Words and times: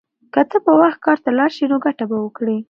که 0.33 0.41
ته 0.49 0.57
په 0.65 0.71
وخت 0.81 0.99
کار 1.05 1.17
ته 1.23 1.29
لاړ 1.37 1.49
شې 1.57 1.65
نو 1.71 1.77
ګټه 1.85 2.05
به 2.09 2.17
وکړې. 2.23 2.57